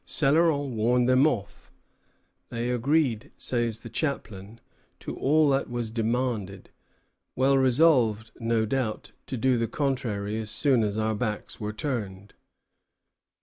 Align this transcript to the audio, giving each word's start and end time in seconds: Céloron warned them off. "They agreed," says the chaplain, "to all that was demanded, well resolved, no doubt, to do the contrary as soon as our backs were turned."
Céloron 0.07 0.71
warned 0.71 1.07
them 1.07 1.27
off. 1.27 1.71
"They 2.49 2.71
agreed," 2.71 3.31
says 3.37 3.81
the 3.81 3.89
chaplain, 3.89 4.59
"to 5.01 5.15
all 5.15 5.51
that 5.51 5.69
was 5.69 5.91
demanded, 5.91 6.71
well 7.35 7.55
resolved, 7.55 8.31
no 8.39 8.65
doubt, 8.65 9.11
to 9.27 9.37
do 9.37 9.59
the 9.59 9.67
contrary 9.67 10.39
as 10.39 10.49
soon 10.49 10.81
as 10.81 10.97
our 10.97 11.13
backs 11.13 11.59
were 11.59 11.71
turned." 11.71 12.33